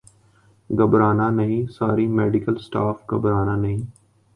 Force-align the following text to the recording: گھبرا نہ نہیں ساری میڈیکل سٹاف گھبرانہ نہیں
گھبرا 0.69 1.11
نہ 1.13 1.27
نہیں 1.35 1.65
ساری 1.71 2.07
میڈیکل 2.17 2.55
سٹاف 2.57 3.09
گھبرانہ 3.11 3.55
نہیں 3.61 3.81